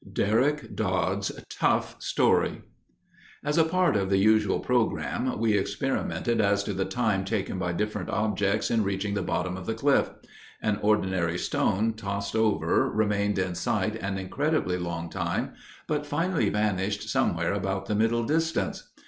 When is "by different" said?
7.59-8.09